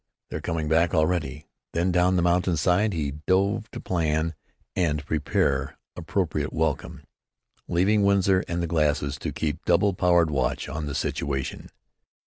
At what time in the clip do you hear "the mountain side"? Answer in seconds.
2.15-2.91